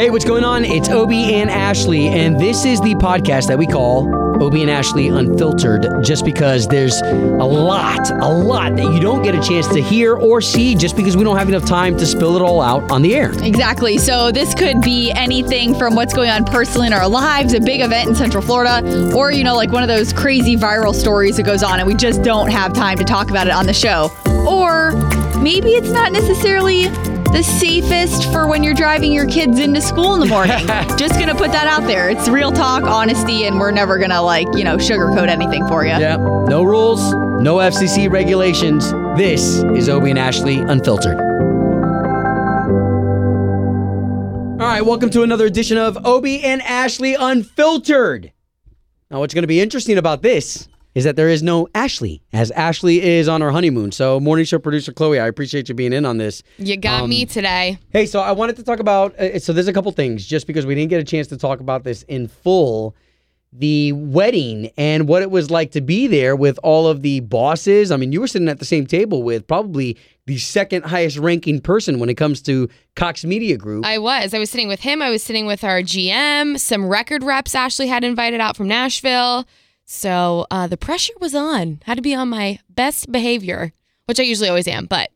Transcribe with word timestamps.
Hey, 0.00 0.08
what's 0.08 0.24
going 0.24 0.44
on? 0.44 0.64
It's 0.64 0.88
Obie 0.88 1.34
and 1.34 1.50
Ashley, 1.50 2.08
and 2.08 2.40
this 2.40 2.64
is 2.64 2.80
the 2.80 2.94
podcast 2.94 3.48
that 3.48 3.58
we 3.58 3.66
call 3.66 4.08
Obie 4.42 4.62
and 4.62 4.70
Ashley 4.70 5.08
Unfiltered, 5.08 6.02
just 6.02 6.24
because 6.24 6.66
there's 6.66 6.98
a 7.02 7.44
lot, 7.44 8.10
a 8.10 8.26
lot 8.26 8.76
that 8.76 8.94
you 8.94 8.98
don't 8.98 9.20
get 9.22 9.34
a 9.34 9.42
chance 9.42 9.68
to 9.68 9.82
hear 9.82 10.16
or 10.16 10.40
see 10.40 10.74
just 10.74 10.96
because 10.96 11.18
we 11.18 11.22
don't 11.22 11.36
have 11.36 11.50
enough 11.50 11.66
time 11.66 11.98
to 11.98 12.06
spill 12.06 12.34
it 12.36 12.40
all 12.40 12.62
out 12.62 12.90
on 12.90 13.02
the 13.02 13.14
air. 13.14 13.30
Exactly. 13.44 13.98
So 13.98 14.32
this 14.32 14.54
could 14.54 14.80
be 14.80 15.10
anything 15.10 15.74
from 15.74 15.94
what's 15.94 16.14
going 16.14 16.30
on 16.30 16.46
personally 16.46 16.86
in 16.86 16.94
our 16.94 17.06
lives, 17.06 17.52
a 17.52 17.60
big 17.60 17.82
event 17.82 18.08
in 18.08 18.14
Central 18.14 18.42
Florida, 18.42 19.14
or, 19.14 19.30
you 19.30 19.44
know, 19.44 19.54
like 19.54 19.70
one 19.70 19.82
of 19.82 19.88
those 19.90 20.14
crazy 20.14 20.56
viral 20.56 20.94
stories 20.94 21.36
that 21.36 21.42
goes 21.42 21.62
on 21.62 21.78
and 21.78 21.86
we 21.86 21.94
just 21.94 22.22
don't 22.22 22.50
have 22.50 22.72
time 22.72 22.96
to 22.96 23.04
talk 23.04 23.28
about 23.28 23.46
it 23.46 23.52
on 23.52 23.66
the 23.66 23.74
show. 23.74 24.10
Or 24.48 24.92
maybe 25.42 25.72
it's 25.72 25.90
not 25.90 26.10
necessarily 26.10 26.88
the 27.32 27.42
safest 27.42 28.32
for 28.32 28.48
when 28.48 28.64
you're 28.64 28.74
driving 28.74 29.12
your 29.12 29.26
kids 29.26 29.60
into 29.60 29.80
school 29.80 30.14
in 30.14 30.20
the 30.20 30.26
morning. 30.26 30.58
just 30.98 31.14
gonna 31.14 31.34
put 31.34 31.52
that 31.52 31.66
out 31.66 31.86
there. 31.86 32.10
It's 32.10 32.28
real 32.28 32.50
talk, 32.50 32.82
honesty, 32.82 33.44
and 33.44 33.60
we're 33.60 33.70
never 33.70 33.98
gonna 33.98 34.20
like, 34.20 34.48
you 34.56 34.64
know, 34.64 34.76
sugarcoat 34.76 35.28
anything 35.28 35.66
for 35.68 35.84
you. 35.84 35.90
Yeah, 35.90 36.16
no 36.16 36.64
rules, 36.64 37.12
no 37.40 37.56
FCC 37.56 38.10
regulations. 38.10 38.90
This 39.16 39.62
is 39.76 39.88
Obie 39.88 40.10
and 40.10 40.18
Ashley 40.18 40.58
Unfiltered. 40.58 41.18
All 44.60 44.66
right, 44.66 44.84
welcome 44.84 45.10
to 45.10 45.22
another 45.22 45.46
edition 45.46 45.78
of 45.78 46.04
Obie 46.04 46.42
and 46.42 46.60
Ashley 46.62 47.14
Unfiltered. 47.14 48.32
Now, 49.10 49.20
what's 49.20 49.34
going 49.34 49.42
to 49.42 49.48
be 49.48 49.60
interesting 49.60 49.98
about 49.98 50.22
this 50.22 50.68
is 50.94 51.04
that 51.04 51.16
there 51.16 51.28
is 51.28 51.42
no 51.42 51.68
Ashley, 51.74 52.22
as 52.32 52.50
Ashley 52.52 53.02
is 53.02 53.28
on 53.28 53.40
her 53.40 53.50
honeymoon. 53.50 53.92
So, 53.92 54.18
morning 54.18 54.44
show 54.44 54.58
producer 54.58 54.92
Chloe, 54.92 55.20
I 55.20 55.26
appreciate 55.26 55.68
you 55.68 55.74
being 55.74 55.92
in 55.92 56.04
on 56.04 56.18
this. 56.18 56.42
You 56.58 56.76
got 56.76 57.08
me 57.08 57.26
today. 57.26 57.78
Hey, 57.90 58.06
so 58.06 58.20
I 58.20 58.32
wanted 58.32 58.56
to 58.56 58.62
talk 58.62 58.80
about. 58.80 59.18
Uh, 59.18 59.38
so 59.38 59.52
there's 59.52 59.68
a 59.68 59.72
couple 59.72 59.92
things, 59.92 60.26
just 60.26 60.46
because 60.46 60.66
we 60.66 60.74
didn't 60.74 60.90
get 60.90 61.00
a 61.00 61.04
chance 61.04 61.28
to 61.28 61.36
talk 61.36 61.60
about 61.60 61.84
this 61.84 62.02
in 62.04 62.28
full. 62.28 62.94
The 63.52 63.90
wedding 63.94 64.70
and 64.76 65.08
what 65.08 65.22
it 65.22 65.30
was 65.32 65.50
like 65.50 65.72
to 65.72 65.80
be 65.80 66.06
there 66.06 66.36
with 66.36 66.56
all 66.62 66.86
of 66.86 67.02
the 67.02 67.18
bosses. 67.18 67.90
I 67.90 67.96
mean, 67.96 68.12
you 68.12 68.20
were 68.20 68.28
sitting 68.28 68.48
at 68.48 68.60
the 68.60 68.64
same 68.64 68.86
table 68.86 69.24
with 69.24 69.44
probably 69.48 69.98
the 70.26 70.38
second 70.38 70.84
highest 70.84 71.16
ranking 71.16 71.60
person 71.60 71.98
when 71.98 72.08
it 72.08 72.14
comes 72.14 72.40
to 72.42 72.68
Cox 72.94 73.24
Media 73.24 73.56
Group. 73.56 73.84
I 73.84 73.98
was. 73.98 74.34
I 74.34 74.38
was 74.38 74.50
sitting 74.50 74.68
with 74.68 74.78
him. 74.78 75.02
I 75.02 75.10
was 75.10 75.24
sitting 75.24 75.46
with 75.46 75.64
our 75.64 75.80
GM, 75.80 76.60
some 76.60 76.86
record 76.86 77.24
reps 77.24 77.56
Ashley 77.56 77.88
had 77.88 78.04
invited 78.04 78.40
out 78.40 78.56
from 78.56 78.68
Nashville. 78.68 79.44
So 79.92 80.46
uh, 80.52 80.68
the 80.68 80.76
pressure 80.76 81.14
was 81.20 81.34
on. 81.34 81.80
Had 81.84 81.96
to 81.96 82.00
be 82.00 82.14
on 82.14 82.28
my 82.28 82.60
best 82.68 83.10
behavior, 83.10 83.72
which 84.04 84.20
I 84.20 84.22
usually 84.22 84.48
always 84.48 84.68
am. 84.68 84.86
But 84.86 85.10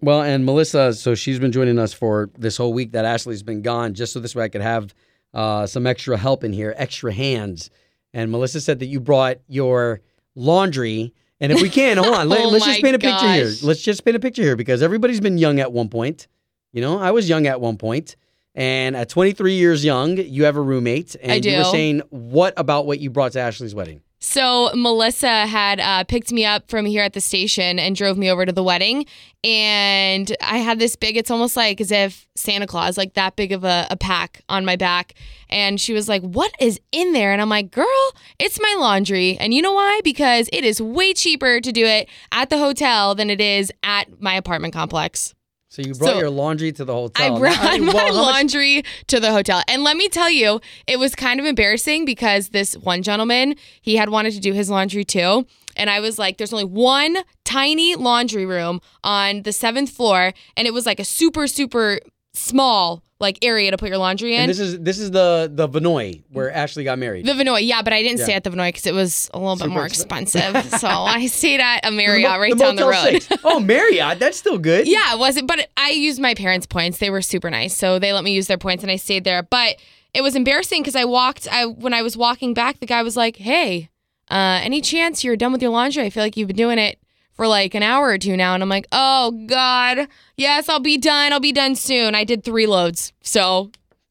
Well, 0.00 0.22
and 0.22 0.46
Melissa, 0.46 0.94
so 0.94 1.16
she's 1.16 1.40
been 1.40 1.50
joining 1.50 1.76
us 1.76 1.92
for 1.92 2.30
this 2.38 2.56
whole 2.56 2.72
week 2.72 2.92
that 2.92 3.04
Ashley's 3.04 3.42
been 3.42 3.62
gone, 3.62 3.94
just 3.94 4.12
so 4.12 4.20
this 4.20 4.32
way 4.32 4.44
I 4.44 4.48
could 4.48 4.60
have 4.60 4.94
uh, 5.34 5.66
some 5.66 5.88
extra 5.88 6.16
help 6.16 6.44
in 6.44 6.52
here, 6.52 6.72
extra 6.76 7.12
hands. 7.12 7.68
And 8.14 8.30
Melissa 8.30 8.60
said 8.60 8.78
that 8.78 8.86
you 8.86 9.00
brought 9.00 9.38
your 9.48 10.02
laundry. 10.36 11.12
And 11.40 11.50
if 11.50 11.60
we 11.60 11.68
can, 11.68 11.96
hold 11.96 12.14
on, 12.14 12.28
let, 12.28 12.42
Oh 12.42 12.54
us 12.54 12.64
just 12.64 12.80
my 12.80 12.80
paint 12.82 12.94
a 12.94 12.98
picture 13.00 13.32
here. 13.32 13.52
Let's 13.64 13.82
just 13.82 14.04
paint 14.04 14.16
a 14.16 14.20
picture 14.20 14.42
here 14.42 14.54
because 14.54 14.84
everybody's 14.84 15.20
been 15.20 15.36
young 15.36 15.58
at 15.58 15.72
one 15.72 15.88
point. 15.88 16.28
You 16.72 16.80
know, 16.80 17.00
I 17.00 17.10
was 17.10 17.28
young 17.28 17.48
at 17.48 17.60
one 17.60 17.76
point. 17.76 18.14
And 18.54 18.96
at 18.96 19.08
23 19.08 19.54
years 19.54 19.84
young, 19.84 20.16
you 20.16 20.44
have 20.44 20.56
a 20.56 20.60
roommate. 20.60 21.16
And 21.22 21.32
I 21.32 21.36
you 21.36 21.58
were 21.58 21.64
saying, 21.64 22.02
what 22.10 22.54
about 22.56 22.86
what 22.86 22.98
you 22.98 23.10
brought 23.10 23.32
to 23.32 23.40
Ashley's 23.40 23.74
wedding? 23.74 24.02
So 24.22 24.70
Melissa 24.74 25.46
had 25.46 25.80
uh, 25.80 26.04
picked 26.04 26.30
me 26.30 26.44
up 26.44 26.70
from 26.70 26.84
here 26.84 27.02
at 27.02 27.14
the 27.14 27.22
station 27.22 27.78
and 27.78 27.96
drove 27.96 28.18
me 28.18 28.30
over 28.30 28.44
to 28.44 28.52
the 28.52 28.62
wedding, 28.62 29.06
and 29.42 30.36
I 30.42 30.58
had 30.58 30.78
this 30.78 30.94
big. 30.94 31.16
It's 31.16 31.30
almost 31.30 31.56
like 31.56 31.80
as 31.80 31.90
if 31.90 32.28
Santa 32.36 32.66
Claus, 32.66 32.98
like 32.98 33.14
that 33.14 33.34
big 33.36 33.50
of 33.50 33.64
a, 33.64 33.86
a 33.88 33.96
pack 33.96 34.42
on 34.50 34.66
my 34.66 34.76
back. 34.76 35.14
And 35.48 35.80
she 35.80 35.94
was 35.94 36.06
like, 36.06 36.20
"What 36.20 36.52
is 36.60 36.78
in 36.92 37.14
there?" 37.14 37.32
And 37.32 37.40
I'm 37.40 37.48
like, 37.48 37.70
"Girl, 37.70 38.12
it's 38.38 38.60
my 38.60 38.76
laundry." 38.78 39.38
And 39.38 39.54
you 39.54 39.62
know 39.62 39.72
why? 39.72 40.02
Because 40.04 40.50
it 40.52 40.64
is 40.64 40.82
way 40.82 41.14
cheaper 41.14 41.62
to 41.62 41.72
do 41.72 41.86
it 41.86 42.06
at 42.30 42.50
the 42.50 42.58
hotel 42.58 43.14
than 43.14 43.30
it 43.30 43.40
is 43.40 43.72
at 43.82 44.20
my 44.20 44.34
apartment 44.34 44.74
complex. 44.74 45.34
So 45.70 45.82
you 45.82 45.94
brought 45.94 46.14
So, 46.14 46.18
your 46.18 46.30
laundry 46.30 46.72
to 46.72 46.84
the 46.84 46.92
hotel. 46.92 47.36
I 47.36 47.38
brought 47.38 47.62
Now, 47.62 47.76
my 47.86 47.92
well, 47.94 47.98
how 47.98 48.06
much- 48.06 48.14
laundry 48.34 48.82
to 49.06 49.20
the 49.20 49.30
hotel. 49.32 49.62
And 49.68 49.84
let 49.84 49.96
me 49.96 50.08
tell 50.08 50.28
you, 50.28 50.60
it 50.88 50.98
was 50.98 51.14
kind 51.14 51.38
of 51.38 51.46
embarrassing 51.46 52.04
because 52.04 52.48
this 52.48 52.76
one 52.76 53.02
gentleman, 53.04 53.54
he 53.80 53.94
had 53.96 54.08
wanted 54.08 54.32
to 54.32 54.40
do 54.40 54.52
his 54.52 54.68
laundry 54.68 55.04
too. 55.04 55.46
And 55.76 55.88
I 55.88 56.00
was 56.00 56.18
like, 56.18 56.38
there's 56.38 56.52
only 56.52 56.64
one 56.64 57.18
tiny 57.44 57.94
laundry 57.94 58.44
room 58.44 58.80
on 59.04 59.42
the 59.44 59.52
seventh 59.52 59.90
floor. 59.90 60.32
And 60.56 60.66
it 60.66 60.74
was 60.74 60.86
like 60.86 60.98
a 60.98 61.04
super, 61.04 61.46
super 61.46 62.00
small 62.34 63.04
like 63.20 63.38
area 63.44 63.70
to 63.70 63.76
put 63.76 63.88
your 63.90 63.98
laundry 63.98 64.34
in. 64.34 64.40
And 64.42 64.50
this 64.50 64.58
is 64.58 64.78
this 64.80 64.98
is 64.98 65.10
the 65.10 65.50
the 65.52 65.68
Vinoy 65.68 66.22
where 66.30 66.50
Ashley 66.50 66.84
got 66.84 66.98
married. 66.98 67.26
the 67.26 67.32
Vinoy, 67.32 67.60
yeah, 67.62 67.82
but 67.82 67.92
I 67.92 68.02
didn't 68.02 68.18
Yeah. 68.18 68.24
stay 68.24 68.32
at 68.34 68.44
the 68.44 68.50
Vinoy 68.50 68.68
because 68.68 68.86
it 68.86 68.94
was 68.94 69.30
a 69.34 69.38
little 69.38 69.56
bit 69.56 69.68
more 69.68 69.84
expensive. 69.86 70.64
so 70.80 70.88
I 70.88 71.26
stayed 71.26 71.60
at 71.60 71.86
a 71.86 71.90
Marriott 71.90 72.30
mo- 72.30 72.38
right 72.38 72.56
down 72.56 72.76
the 72.76 72.86
road. 72.86 73.22
6. 73.22 73.28
Oh, 73.44 73.60
Marriott, 73.60 74.18
that's 74.18 74.38
still 74.38 74.58
good. 74.58 74.88
Yeah, 74.88 75.12
it 75.14 75.18
wasn't, 75.18 75.46
but 75.48 75.68
I 75.76 75.90
used 75.90 76.20
my 76.20 76.34
parents' 76.34 76.66
points. 76.66 76.98
They 76.98 77.10
were 77.10 77.22
super 77.22 77.50
nice, 77.50 77.76
so 77.76 77.98
they 77.98 78.12
let 78.12 78.24
me 78.24 78.32
use 78.32 78.46
their 78.46 78.58
points, 78.58 78.82
and 78.82 78.90
I 78.90 78.96
stayed 78.96 79.24
there. 79.24 79.42
But 79.42 79.76
it 80.14 80.22
was 80.22 80.34
embarrassing 80.34 80.82
because 80.82 80.96
I 80.96 81.04
walked. 81.04 81.46
I 81.52 81.66
when 81.66 81.94
I 81.94 82.02
was 82.02 82.16
walking 82.16 82.54
back, 82.54 82.80
the 82.80 82.86
guy 82.86 83.02
was 83.02 83.16
like, 83.16 83.36
"Hey, 83.36 83.90
uh, 84.30 84.60
any 84.62 84.80
chance 84.80 85.22
you're 85.22 85.36
done 85.36 85.52
with 85.52 85.60
your 85.62 85.70
laundry? 85.72 86.04
I 86.04 86.10
feel 86.10 86.22
like 86.22 86.36
you've 86.36 86.48
been 86.48 86.56
doing 86.56 86.78
it 86.78 86.98
for 87.40 87.48
like 87.48 87.74
an 87.74 87.82
hour 87.82 88.06
or 88.08 88.18
two 88.18 88.36
now." 88.36 88.52
And 88.52 88.62
I'm 88.62 88.68
like, 88.68 88.86
"Oh 88.92 89.30
God, 89.46 90.08
yes, 90.36 90.68
I'll 90.68 90.78
be 90.80 90.98
done. 90.98 91.32
I'll 91.32 91.40
be 91.40 91.52
done 91.52 91.74
soon." 91.74 92.14
I 92.14 92.24
did 92.24 92.44
three 92.44 92.66
loads, 92.66 93.14
so 93.22 93.70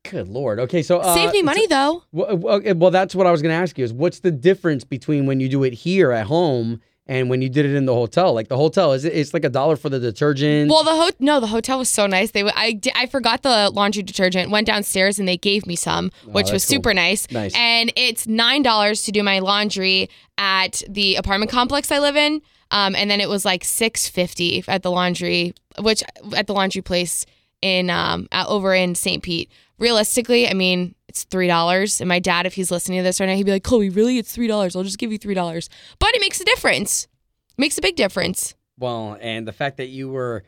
Good 0.10 0.28
lord. 0.28 0.60
Okay, 0.60 0.82
so 0.82 1.00
uh, 1.00 1.14
saved 1.14 1.34
me 1.34 1.44
money 1.44 1.68
though. 1.68 2.04
Well, 2.12 2.38
well, 2.38 2.62
well, 2.76 2.92
that's 2.92 3.14
what 3.14 3.28
I 3.28 3.32
was 3.32 3.42
going 3.42 3.52
to 3.52 3.62
ask 3.62 3.78
you. 3.78 3.84
Is 3.84 3.94
what's 3.94 4.22
the 4.22 4.32
difference 4.32 4.84
between 4.84 5.26
when 5.26 5.40
you 5.40 5.50
do 5.50 5.64
it 5.64 5.74
here 5.74 6.12
at 6.12 6.26
home 6.26 6.82
and 7.06 7.30
when 7.30 7.42
you 7.42 7.50
did 7.50 7.66
it 7.66 7.76
in 7.76 7.86
the 7.86 7.94
hotel? 7.94 8.34
Like 8.34 8.48
the 8.48 8.56
hotel, 8.56 8.94
is 8.94 9.04
it? 9.04 9.14
It's 9.14 9.34
like 9.34 9.44
a 9.44 9.50
dollar 9.50 9.76
for 9.76 9.90
the 9.90 10.00
detergent. 10.00 10.72
Well, 10.72 10.84
the 10.84 10.96
ho- 10.96 11.12
no, 11.20 11.40
the 11.40 11.48
hotel 11.48 11.78
was 11.80 11.90
so 11.90 12.08
nice. 12.08 12.32
They, 12.32 12.44
I, 12.44 12.80
I 12.96 13.08
forgot 13.08 13.44
the 13.44 13.70
laundry 13.72 14.02
detergent. 14.02 14.50
Went 14.52 14.68
downstairs 14.68 15.20
and 15.20 15.28
they 15.28 15.38
gave 15.38 15.68
me 15.68 15.76
some, 15.76 16.12
which 16.26 16.46
that's 16.46 16.52
was 16.54 16.66
cool. 16.66 16.76
super 16.78 16.94
nice. 16.94 17.30
Nice. 17.30 17.54
And 17.54 17.92
it's 17.98 18.26
nine 18.26 18.64
dollars 18.64 19.04
to 19.04 19.12
do 19.12 19.22
my 19.22 19.40
laundry 19.40 20.10
at 20.38 20.82
the 20.88 21.18
apartment 21.18 21.52
complex 21.52 21.92
I 21.92 22.00
live 22.00 22.16
in. 22.16 22.42
Um, 22.72 22.96
and 22.96 23.10
then 23.10 23.20
it 23.22 23.30
was 23.30 23.46
like 23.46 23.64
six 23.64 24.08
fifty 24.08 24.64
at 24.68 24.84
the 24.84 24.92
laundry, 24.92 25.54
which 25.82 26.04
at 26.36 26.48
the 26.48 26.54
laundry 26.54 26.82
place 26.82 27.26
in 27.62 27.90
um 27.90 28.28
out 28.32 28.48
over 28.48 28.74
in 28.74 28.96
St. 28.96 29.22
Pete. 29.24 29.50
Realistically, 29.80 30.48
I 30.48 30.54
mean, 30.54 30.94
it's 31.08 31.24
three 31.24 31.48
dollars. 31.48 32.02
And 32.02 32.08
my 32.08 32.20
dad, 32.20 32.46
if 32.46 32.54
he's 32.54 32.70
listening 32.70 33.00
to 33.00 33.04
this 33.04 33.20
right 33.20 33.28
now, 33.28 33.36
he'd 33.36 33.46
be 33.46 33.52
like, 33.52 33.64
"Chloe, 33.64 33.90
really? 33.90 34.18
It's 34.18 34.32
three 34.34 34.48
dollars? 34.48 34.76
I'll 34.76 34.84
just 34.84 34.98
give 34.98 35.12
you 35.12 35.18
three 35.18 35.34
dollars." 35.34 35.70
But 36.00 36.14
it 36.16 36.22
makes 36.22 36.40
a 36.42 36.46
difference. 36.46 37.08
Makes 37.58 37.78
a 37.78 37.82
big 37.82 37.96
difference. 37.96 38.56
well, 38.78 39.18
and 39.20 39.48
the 39.48 39.52
fact 39.52 39.78
that 39.78 39.88
you 39.88 40.10
were 40.10 40.44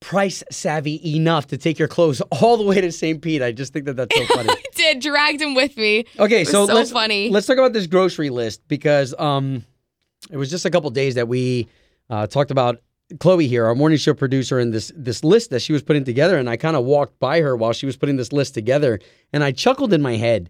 price 0.00 0.42
savvy 0.50 1.14
enough 1.14 1.46
to 1.48 1.56
take 1.56 1.78
your 1.78 1.86
clothes 1.86 2.20
all 2.42 2.56
the 2.56 2.64
way 2.64 2.80
to 2.80 2.90
St. 2.90 3.22
Pete, 3.22 3.40
I 3.40 3.52
just 3.52 3.72
think 3.72 3.84
that 3.84 3.94
that's 3.94 4.16
so 4.16 4.24
funny. 4.34 4.50
I 4.50 4.62
did 4.74 5.00
dragged 5.00 5.40
him 5.40 5.54
with 5.54 5.76
me. 5.76 6.04
Okay, 6.18 6.44
so, 6.44 6.66
so 6.66 6.74
let's 6.74 6.90
funny. 6.90 7.30
let's 7.30 7.46
talk 7.46 7.58
about 7.58 7.72
this 7.72 7.86
grocery 7.86 8.30
list 8.30 8.66
because 8.66 9.14
um, 9.18 9.64
it 10.30 10.36
was 10.36 10.50
just 10.50 10.64
a 10.64 10.70
couple 10.70 10.90
days 10.90 11.14
that 11.14 11.28
we 11.28 11.68
uh, 12.10 12.26
talked 12.26 12.50
about 12.50 12.80
Chloe 13.20 13.46
here, 13.48 13.66
our 13.66 13.74
morning 13.74 13.98
show 13.98 14.14
producer, 14.14 14.58
and 14.58 14.72
this 14.72 14.90
this 14.96 15.22
list 15.22 15.50
that 15.50 15.60
she 15.60 15.72
was 15.72 15.82
putting 15.82 16.04
together, 16.04 16.38
and 16.38 16.48
I 16.48 16.56
kind 16.56 16.76
of 16.76 16.84
walked 16.84 17.18
by 17.20 17.40
her 17.40 17.54
while 17.56 17.72
she 17.72 17.84
was 17.86 17.96
putting 17.96 18.16
this 18.16 18.32
list 18.32 18.54
together, 18.54 19.00
and 19.32 19.44
I 19.44 19.52
chuckled 19.52 19.92
in 19.92 20.00
my 20.02 20.16
head. 20.16 20.48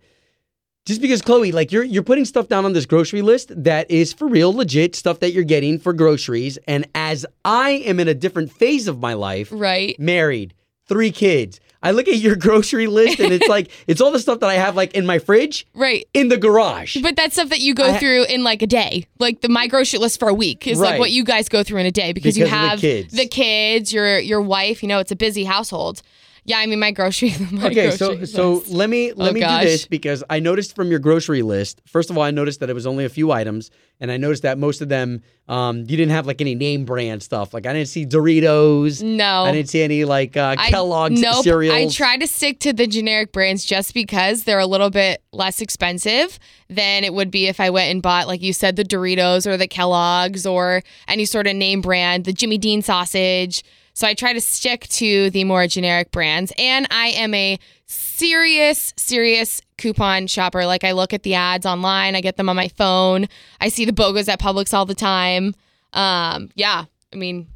Just 0.84 1.00
because 1.00 1.22
Chloe, 1.22 1.53
like 1.53 1.71
you're 1.72 1.84
you're 1.84 2.03
putting 2.03 2.25
stuff 2.25 2.49
down 2.49 2.65
on 2.65 2.72
this 2.72 2.87
grocery 2.87 3.22
list 3.22 3.53
that 3.65 3.91
is 3.91 4.12
for 4.12 4.27
real, 4.28 4.53
legit 4.53 4.94
stuff 4.97 5.21
that 5.21 5.32
you're 5.32 5.44
getting 5.44 5.78
for 5.78 5.93
groceries. 5.93 6.59
And 6.66 6.87
as 6.94 7.25
I 7.44 7.71
am 7.87 8.00
in 8.00 8.09
a 8.09 8.15
different 8.15 8.53
phase 8.53 8.88
of 8.88 8.99
my 9.00 9.15
life, 9.15 9.49
Right. 9.53 9.99
married, 9.99 10.55
three 10.87 11.12
kids, 11.12 11.61
I 11.82 11.90
look 11.90 12.06
at 12.08 12.17
your 12.17 12.37
grocery 12.37 12.87
list 12.87 13.19
and 13.20 13.32
it's 13.32 13.49
like 13.49 13.70
it's 13.87 14.00
all 14.00 14.11
the 14.11 14.19
stuff 14.20 14.40
that 14.40 14.49
I 14.50 14.55
have 14.55 14.76
like 14.76 14.94
in 14.94 15.05
my 15.06 15.19
fridge, 15.19 15.67
Right. 15.75 16.06
in 16.14 16.29
the 16.29 16.37
garage. 16.37 16.96
But 17.02 17.17
that's 17.17 17.34
stuff 17.34 17.49
that 17.49 17.61
you 17.61 17.75
go 17.75 17.93
ha- 17.93 17.99
through 17.99 18.25
in 18.25 18.44
like 18.44 18.62
a 18.62 18.67
day. 18.67 19.06
Like 19.19 19.40
the 19.40 19.49
my 19.49 19.67
grocery 19.67 19.99
list 19.99 20.19
for 20.20 20.29
a 20.29 20.34
week 20.34 20.67
is 20.67 20.79
Right. 20.79 20.90
like 20.93 21.00
what 21.00 21.11
you 21.11 21.25
guys 21.25 21.49
go 21.49 21.62
through 21.62 21.79
in 21.81 21.87
a 21.87 21.90
day 21.90 22.12
because, 22.12 22.37
you 22.38 22.44
Because 22.44 22.61
the 22.61 22.67
have 22.69 22.81
kids. 22.81 23.14
the 23.14 23.26
kids, 23.26 23.93
your 23.93 24.19
your 24.19 24.40
wife. 24.40 24.82
You 24.82 24.88
know, 24.88 24.99
it's 25.00 25.12
a 25.12 25.17
busy 25.17 25.44
household. 25.44 26.02
Yeah, 26.44 26.59
I 26.59 26.67
mean 26.67 26.81
my 26.81 26.91
grocery. 26.91 27.35
My 27.53 27.67
Okay, 27.69 27.93
so 27.93 28.09
grocery 28.09 28.27
so 28.27 28.53
list. 28.55 28.71
let 28.73 28.91
me 28.91 29.12
let 29.12 29.31
Oh, 29.31 29.33
me 29.33 29.41
do 29.41 29.47
this 29.65 29.87
because 29.87 30.25
I 30.29 30.41
noticed 30.41 30.75
from 30.75 30.91
your 30.91 30.99
grocery 30.99 31.43
list. 31.43 31.81
First 31.87 32.11
of 32.11 32.19
all, 32.19 32.25
I 32.25 32.33
noticed 32.33 32.59
that 32.61 32.69
it 32.69 32.73
was 32.75 32.85
only 32.85 33.05
a 33.05 33.09
few 33.09 33.31
items, 33.31 33.71
and 34.00 34.11
I 34.11 34.17
noticed 34.17 34.43
that 34.43 34.59
most 34.59 34.81
of 34.81 34.89
them 34.89 35.23
um, 35.47 35.79
you 35.81 35.97
didn't 35.97 36.11
have 36.11 36.27
like 36.27 36.41
any 36.41 36.56
name 36.56 36.85
brand 36.85 37.23
stuff. 37.23 37.55
Like 37.55 37.65
I 37.65 37.73
didn't 37.73 37.89
see 37.89 38.05
Doritos. 38.06 39.03
no. 39.05 39.44
I 39.44 39.53
didn't 39.53 39.69
see 39.69 39.83
any 39.83 40.05
like 40.05 40.37
uh, 40.37 40.56
I- 40.59 40.71
Kellogg's 40.71 41.21
nope, 41.21 41.44
cereals. 41.44 41.77
I 41.77 41.89
try 41.97 42.17
to 42.17 42.27
stick 42.27 42.59
to 42.61 42.73
the 42.73 42.88
generic 42.88 43.31
brands 43.33 43.65
just 43.65 43.95
because 43.95 44.43
they're 44.43 44.59
a 44.59 44.67
little 44.67 44.91
bit 44.91 45.23
less 45.33 45.61
expensive 45.61 46.41
than 46.69 47.05
it 47.05 47.15
would 47.15 47.31
be 47.31 47.47
if 47.47 47.61
I 47.61 47.71
went 47.71 47.93
and 47.93 48.03
bought, 48.03 48.27
like 48.27 48.43
you 48.43 48.53
said, 48.53 48.75
the 48.75 48.85
Doritos 48.85 49.47
or 49.47 49.56
the 49.56 49.69
Kellogg's 49.69 50.45
or 50.45 50.83
any 51.06 51.25
sort 51.25 51.47
of 51.47 51.55
name 51.55 51.81
brand, 51.83 52.25
the 52.25 52.33
Jimmy 52.33 52.59
Dean 52.59 52.83
sausage. 52.83 53.62
So 53.94 54.06
I 54.06 54.15
try 54.15 54.33
to 54.33 54.41
stick 54.41 54.89
to 54.89 55.31
the 55.31 55.44
more 55.44 55.67
generic 55.67 56.11
brands. 56.11 56.53
And 56.59 56.87
I 56.91 57.09
am 57.09 57.35
a 57.35 57.59
serious, 57.87 58.94
serious 58.97 59.61
coupon 59.79 60.27
shopper. 60.27 60.65
Like 60.65 60.85
I 60.85 60.93
look 60.93 61.12
at 61.12 61.23
the 61.23 61.35
ads 61.35 61.67
online, 61.67 62.17
I 62.17 62.21
get 62.21 62.37
them 62.37 62.49
on 62.49 62.56
my 62.56 62.69
phone. 62.69 63.29
I 63.61 63.69
see 63.69 63.85
the 63.85 63.93
BOGOs 63.93 64.29
at 64.29 64.41
Publix 64.41 64.73
all 64.73 64.87
the 64.87 64.94
time. 64.94 65.55
Um, 65.93 66.50
yeah, 66.55 66.85
I 67.12 67.17
mean, 67.17 67.49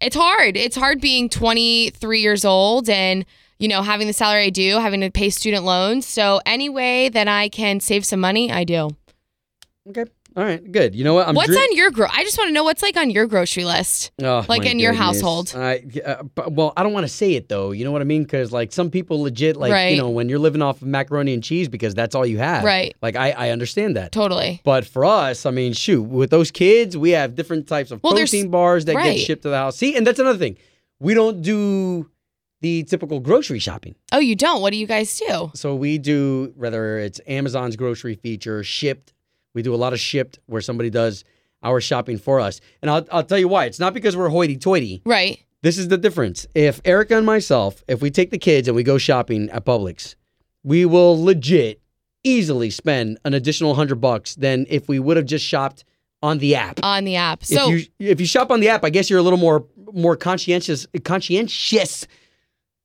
it's 0.00 0.16
hard. 0.16 0.56
It's 0.56 0.76
hard 0.76 1.00
being 1.00 1.28
23 1.28 2.20
years 2.20 2.44
old 2.44 2.88
and 2.88 3.24
you 3.58 3.68
know 3.68 3.82
having 3.82 4.06
the 4.06 4.12
salary 4.12 4.44
I 4.44 4.50
do, 4.50 4.78
having 4.78 5.00
to 5.00 5.10
pay 5.10 5.30
student 5.30 5.64
loans. 5.64 6.06
So 6.06 6.40
any 6.46 6.68
way 6.68 7.08
that 7.08 7.28
I 7.28 7.48
can 7.48 7.80
save 7.80 8.04
some 8.04 8.20
money, 8.20 8.52
I 8.52 8.64
do. 8.64 8.90
Okay. 9.88 10.04
All 10.36 10.42
right. 10.44 10.72
Good. 10.72 10.94
You 10.94 11.04
know 11.04 11.14
what? 11.14 11.28
I'm 11.28 11.34
what's 11.34 11.48
dri- 11.48 11.58
on 11.58 11.76
your 11.76 11.90
gro? 11.90 12.06
I 12.10 12.24
just 12.24 12.38
want 12.38 12.48
to 12.48 12.52
know 12.54 12.64
what's 12.64 12.82
like 12.82 12.96
on 12.96 13.10
your 13.10 13.26
grocery 13.26 13.64
list. 13.64 14.12
Oh, 14.22 14.44
like 14.48 14.64
in 14.64 14.78
your 14.78 14.92
goodness. 14.92 15.20
household? 15.20 15.52
I, 15.54 15.84
uh, 16.04 16.22
well, 16.48 16.72
I 16.76 16.82
don't 16.82 16.92
want 16.92 17.04
to 17.04 17.12
say 17.12 17.34
it 17.34 17.48
though. 17.48 17.70
You 17.72 17.84
know 17.84 17.92
what 17.92 18.00
I 18.00 18.04
mean? 18.04 18.22
Because 18.22 18.50
like 18.52 18.72
some 18.72 18.90
people 18.90 19.20
legit 19.22 19.56
like 19.56 19.72
Right. 19.72 19.88
you 19.94 19.98
know 19.98 20.10
when 20.10 20.28
you're 20.28 20.38
living 20.38 20.62
off 20.62 20.80
of 20.82 20.88
macaroni 20.88 21.34
and 21.34 21.42
cheese 21.42 21.68
because 21.68 21.94
that's 21.94 22.14
all 22.14 22.24
you 22.24 22.38
have. 22.38 22.64
Right. 22.64 22.94
Like 23.02 23.16
I, 23.16 23.32
I 23.32 23.50
understand 23.50 23.96
that. 23.96 24.12
Totally. 24.12 24.60
But 24.64 24.86
for 24.86 25.04
us, 25.04 25.44
I 25.44 25.50
mean, 25.50 25.72
shoot, 25.72 26.02
with 26.02 26.30
those 26.30 26.50
kids, 26.50 26.96
we 26.96 27.10
have 27.10 27.34
different 27.34 27.66
types 27.68 27.90
of 27.90 28.02
Well, 28.02 28.14
protein 28.14 28.48
bars 28.50 28.86
that 28.86 28.94
right. 28.96 29.16
get 29.16 29.26
Shipt 29.26 29.42
to 29.42 29.50
the 29.50 29.56
house. 29.56 29.76
See, 29.76 29.96
and 29.96 30.06
that's 30.06 30.18
another 30.18 30.38
thing. 30.38 30.56
We 30.98 31.14
don't 31.14 31.42
do 31.42 32.08
the 32.60 32.84
typical 32.84 33.18
grocery 33.20 33.58
shopping. 33.58 33.96
Oh, 34.12 34.20
you 34.20 34.36
don't? 34.36 34.62
What 34.62 34.70
do 34.70 34.76
you 34.78 34.86
guys 34.86 35.18
do? 35.18 35.50
So 35.54 35.74
we 35.74 35.98
do 35.98 36.52
whether 36.56 36.98
it's 36.98 37.20
Amazon's 37.26 37.74
grocery 37.76 38.14
feature, 38.14 38.62
shipped. 38.62 39.12
We 39.54 39.62
do 39.62 39.74
a 39.74 39.76
lot 39.76 39.92
of 39.92 39.98
Shipt 39.98 40.38
where 40.46 40.60
somebody 40.60 40.90
does 40.90 41.24
our 41.62 41.80
shopping 41.80 42.18
for 42.18 42.40
us. 42.40 42.60
And 42.80 42.90
I'll, 42.90 43.06
I'll 43.12 43.22
tell 43.22 43.38
you 43.38 43.48
why. 43.48 43.66
It's 43.66 43.78
not 43.78 43.94
because 43.94 44.16
we're 44.16 44.28
hoity-toity. 44.28 45.02
Right. 45.06 45.40
This 45.62 45.78
is 45.78 45.88
the 45.88 45.98
difference. 45.98 46.46
If 46.54 46.80
Erica 46.84 47.16
and 47.16 47.24
myself, 47.24 47.84
if 47.86 48.02
we 48.02 48.10
take 48.10 48.30
the 48.30 48.38
kids 48.38 48.66
and 48.66 48.74
we 48.74 48.82
go 48.82 48.98
shopping 48.98 49.48
at 49.50 49.64
Publix, 49.64 50.16
we 50.64 50.84
will 50.84 51.22
legit 51.22 51.80
easily 52.24 52.70
spend 52.70 53.18
an 53.24 53.34
additional 53.34 53.74
hundred 53.74 54.00
bucks 54.00 54.34
than 54.34 54.66
if 54.68 54.88
we 54.88 54.98
would 54.98 55.16
have 55.16 55.26
just 55.26 55.44
shopped 55.44 55.84
on 56.22 56.38
the 56.38 56.54
app. 56.54 56.80
On 56.82 57.04
the 57.04 57.16
app. 57.16 57.44
So 57.44 57.70
if 57.70 57.88
you 57.98 58.08
if 58.10 58.20
you 58.20 58.26
shop 58.26 58.50
on 58.50 58.60
the 58.60 58.68
app, 58.68 58.84
I 58.84 58.90
guess 58.90 59.10
you're 59.10 59.18
a 59.18 59.22
little 59.22 59.38
more 59.38 59.66
more 59.92 60.16
conscientious 60.16 60.86
conscientious. 61.04 62.06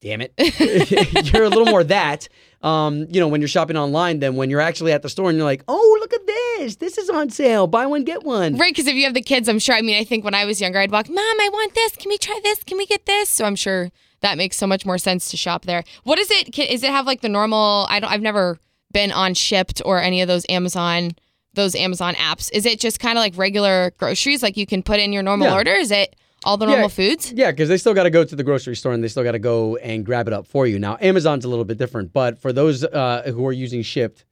Damn 0.02 0.22
it, 0.22 0.34
you're 1.34 1.44
a 1.44 1.50
little 1.50 1.66
more 1.66 1.84
that. 1.84 2.30
Um, 2.63 3.06
you 3.09 3.19
know, 3.19 3.27
when 3.27 3.39
you're 3.42 3.48
shopping 3.48 3.77
online 3.77 4.19
than 4.19 4.36
when 4.36 4.50
you're 4.50 4.62
actually 4.62 4.92
at 4.92 5.01
the 5.04 5.09
store 5.09 5.30
and 5.30 5.38
you're 5.38 5.45
like, 5.45 5.63
oh, 5.68 5.98
look 6.00 6.13
at 6.13 6.25
this. 6.25 6.77
This 6.77 6.98
is 6.98 7.09
on 7.09 7.30
sale. 7.30 7.68
Buy 7.68 7.86
one, 7.86 8.04
get 8.04 8.24
one. 8.24 8.57
Right, 8.57 8.71
because 8.74 8.88
if 8.88 8.95
you 8.95 9.04
have 9.06 9.13
the 9.13 9.21
kids, 9.21 9.48
I'm 9.48 9.59
sure. 9.59 9.75
I 9.75 9.81
mean, 9.81 9.95
I 9.98 10.04
think 10.04 10.24
when 10.25 10.33
I 10.33 10.45
was 10.45 10.59
younger, 10.59 10.80
I'd 10.80 10.92
walk, 10.92 11.07
Mom, 11.07 11.18
I 11.19 11.50
want 11.51 11.75
this. 11.75 11.95
Can 11.95 12.09
we 12.09 12.18
try 12.18 12.39
this? 12.44 12.63
Can 12.63 12.77
we 12.77 12.86
get 12.88 13.06
this? 13.06 13.30
So 13.30 13.45
I'm 13.45 13.56
sure 13.56 13.92
that 14.21 14.38
makes 14.38 14.57
so 14.57 14.65
much 14.65 14.86
more 14.86 14.98
sense 14.98 15.30
to 15.30 15.38
shop 15.38 15.65
there. 15.65 15.83
What 16.04 16.18
is 16.18 16.31
it? 16.31 16.57
Is 16.57 16.83
it 16.83 16.89
have 16.89 17.06
like 17.06 17.21
the 17.21 17.30
normal? 17.30 17.86
I 17.89 18.00
don't. 18.00 18.12
I've 18.12 18.21
never 18.21 18.57
been 18.92 19.12
on 19.12 19.33
Shipt 19.36 19.81
or 19.86 20.00
any 20.01 20.21
of 20.21 20.27
those 20.27 20.45
Amazon 20.50 21.12
those 21.54 21.75
Amazon 21.75 22.13
apps. 22.15 22.51
Is 22.54 22.65
it 22.68 22.80
just 22.80 23.00
kind 23.00 23.18
of 23.18 23.21
like 23.21 23.36
regular 23.38 23.92
groceries? 23.98 24.42
Like 24.44 24.57
you 24.57 24.65
can 24.68 24.81
put 24.83 25.00
in 25.00 25.12
your 25.13 25.24
normal 25.24 25.48
Yeah. 25.48 25.56
order? 25.56 25.71
Is 25.74 25.89
it 25.92 26.15
all 26.48 26.58
the 26.58 26.66
Yeah. 26.66 26.72
normal 26.74 26.90
foods? 26.90 27.32
Yeah, 27.36 27.52
because 27.52 27.70
they 27.70 27.78
still 27.78 27.94
got 27.94 28.04
to 28.04 28.10
go 28.10 28.24
to 28.24 28.36
the 28.36 28.44
grocery 28.44 28.76
store 28.76 28.94
and 28.94 29.04
they 29.04 29.08
still 29.08 29.24
got 29.24 29.34
to 29.34 29.40
go 29.40 29.76
and 29.78 30.06
grab 30.06 30.28
it 30.28 30.34
up 30.34 30.48
for 30.48 30.66
you. 30.66 30.80
Now, 30.80 30.98
Amazon's 31.02 31.46
a 31.46 31.50
little 31.50 31.66
bit 31.66 31.78
different, 31.78 32.14
but 32.14 32.40
for 32.40 32.52
those 32.54 32.84
uh, 32.84 33.32
who 33.34 33.46
are 33.46 33.52
using 33.52 33.82
Shipt, 33.82 34.24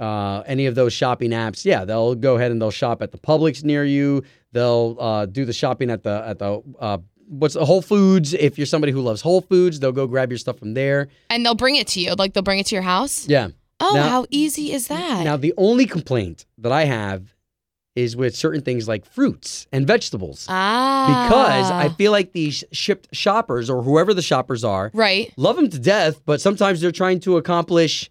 uh, 0.00 0.42
any 0.46 0.66
of 0.66 0.74
those 0.74 0.92
shopping 0.92 1.30
apps, 1.30 1.64
yeah, 1.64 1.84
they'll 1.84 2.14
go 2.14 2.36
ahead 2.36 2.50
and 2.50 2.60
they'll 2.60 2.70
shop 2.70 3.00
at 3.02 3.12
the 3.12 3.18
Publix 3.18 3.64
near 3.64 3.84
you. 3.84 4.22
They'll 4.52 4.96
uh, 5.00 5.26
do 5.26 5.44
the 5.44 5.52
shopping 5.52 5.90
at 5.90 6.02
the 6.02 6.22
at 6.26 6.38
the 6.38 6.62
uh, 6.78 6.98
what's 7.28 7.54
the 7.54 7.64
Whole 7.64 7.82
Foods. 7.82 8.34
If 8.34 8.58
you're 8.58 8.66
somebody 8.66 8.92
who 8.92 9.00
loves 9.00 9.20
Whole 9.22 9.40
Foods, 9.40 9.80
they'll 9.80 9.92
go 9.92 10.06
grab 10.06 10.30
your 10.30 10.38
stuff 10.38 10.58
from 10.58 10.74
there. 10.74 11.08
And 11.30 11.44
they'll 11.44 11.54
bring 11.54 11.76
it 11.76 11.86
to 11.88 12.00
you. 12.00 12.14
Like 12.14 12.34
they'll 12.34 12.42
bring 12.42 12.58
it 12.58 12.66
to 12.66 12.74
your 12.74 12.82
house. 12.82 13.26
Yeah. 13.28 13.48
Oh, 13.80 13.92
Now- 13.94 14.08
how 14.08 14.26
easy 14.30 14.72
is 14.72 14.88
that? 14.88 15.24
Now, 15.24 15.36
the 15.36 15.52
only 15.58 15.84
complaint 15.86 16.46
that 16.58 16.72
I 16.72 16.84
have 16.84 17.34
is 17.96 18.14
with 18.14 18.36
certain 18.36 18.60
things 18.60 18.86
like 18.86 19.04
fruits 19.06 19.66
and 19.72 19.86
vegetables. 19.86 20.46
ah, 20.48 21.26
Because 21.28 21.70
I 21.70 21.88
feel 21.96 22.12
like 22.12 22.32
these 22.32 22.62
Shipt 22.72 23.08
shoppers 23.12 23.68
or 23.70 23.82
whoever 23.82 24.14
the 24.14 24.22
shoppers 24.22 24.62
are 24.62 24.90
right. 24.94 25.32
love 25.36 25.56
them 25.56 25.68
to 25.70 25.78
death, 25.78 26.20
but 26.26 26.40
sometimes 26.40 26.80
they're 26.80 26.92
trying 26.92 27.20
to 27.20 27.36
accomplish 27.38 28.10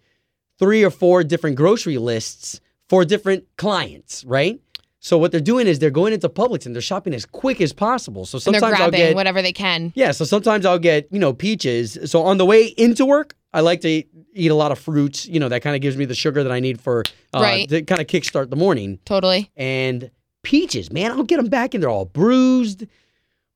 three 0.58 0.82
or 0.84 0.90
four 0.90 1.22
different 1.24 1.56
grocery 1.56 1.98
lists 1.98 2.60
for 2.88 3.04
different 3.04 3.44
clients, 3.56 4.24
right? 4.24 4.60
So 5.00 5.16
what 5.18 5.30
they're 5.30 5.40
doing 5.40 5.68
is 5.68 5.78
they're 5.78 5.90
going 5.90 6.12
into 6.12 6.28
Publix 6.28 6.66
and 6.66 6.74
they're 6.74 6.82
shopping 6.82 7.14
as 7.14 7.24
quick 7.24 7.60
as 7.60 7.72
possible. 7.72 8.26
So 8.26 8.38
sometimes 8.40 8.64
I'll 8.64 8.70
grabbing 8.90 8.98
get 8.98 9.14
whatever 9.14 9.40
they 9.40 9.52
can. 9.52 9.92
yeah, 9.94 10.10
so 10.10 10.24
sometimes 10.24 10.66
I'll 10.66 10.80
get, 10.80 11.06
you 11.12 11.20
know, 11.20 11.32
peaches. 11.32 11.96
So 12.06 12.22
on 12.22 12.38
the 12.38 12.44
way 12.44 12.64
into 12.76 13.06
work, 13.06 13.34
I 13.56 13.60
like 13.60 13.80
to 13.80 14.02
eat 14.34 14.50
a 14.50 14.54
lot 14.54 14.70
of 14.70 14.78
fruits, 14.78 15.26
you 15.26 15.40
know, 15.40 15.48
that 15.48 15.62
kind 15.62 15.74
of 15.74 15.80
gives 15.82 15.96
me 15.96 16.04
the 16.04 16.14
sugar 16.14 16.42
that 16.42 16.52
I 16.52 16.60
need 16.60 16.80
for 16.80 17.02
uh, 17.34 17.40
Right. 17.40 17.68
to 17.70 17.82
kind 17.82 18.00
of 18.00 18.06
kickstart 18.06 18.50
the 18.50 18.56
morning. 18.56 18.98
Totally. 19.06 19.50
And 19.56 20.10
peaches, 20.42 20.92
man, 20.92 21.10
I'll 21.12 21.22
get 21.24 21.38
them 21.38 21.48
back 21.48 21.72
and 21.74 21.82
they're 21.82 21.90
all 21.90 22.04
bruised 22.04 22.84